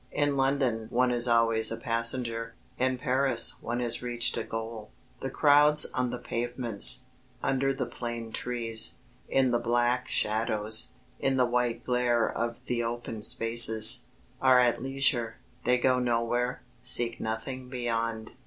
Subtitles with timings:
[0.11, 4.89] In London one is always a passenger, in Paris one has reached a goal.
[5.19, 7.03] The crowds on the pavements,
[7.43, 8.95] under the plane trees,
[9.29, 14.07] in the black shadows, in the white glare of the open spaces,
[14.41, 15.35] are at leisure
[15.65, 18.31] they go nowhere, seek nothing beyond.